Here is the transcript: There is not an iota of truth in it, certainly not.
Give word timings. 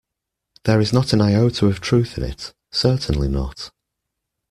There 0.63 0.79
is 0.81 0.91
not 0.91 1.13
an 1.13 1.21
iota 1.21 1.67
of 1.67 1.79
truth 1.79 2.17
in 2.17 2.23
it, 2.23 2.55
certainly 2.71 3.27
not. 3.27 3.69